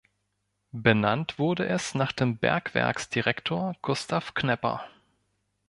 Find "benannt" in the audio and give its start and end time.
0.73-1.37